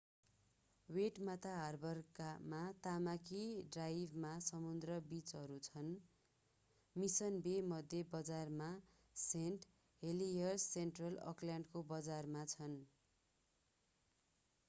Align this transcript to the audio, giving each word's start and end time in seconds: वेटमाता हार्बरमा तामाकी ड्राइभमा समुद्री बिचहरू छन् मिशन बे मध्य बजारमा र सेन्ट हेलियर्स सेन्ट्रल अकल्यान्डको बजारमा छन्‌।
वेटमाता 0.89 1.49
हार्बरमा 1.55 2.61
तामाकी 2.87 3.41
ड्राइभमा 3.75 4.31
समुद्री 4.45 4.95
बिचहरू 5.11 5.59
छन् 5.67 5.91
मिशन 6.95 7.37
बे 7.49 7.53
मध्य 7.67 8.01
बजारमा 8.15 8.71
र 8.73 9.21
सेन्ट 9.25 9.69
हेलियर्स 10.01 10.67
सेन्ट्रल 10.71 11.23
अकल्यान्डको 11.27 11.85
बजारमा 11.95 12.49
छन्‌। 12.57 12.77